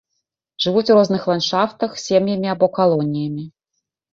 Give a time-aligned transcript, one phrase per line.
[0.63, 3.45] Жывуць у розных ландшафтах, сем'ямі або калоніямі.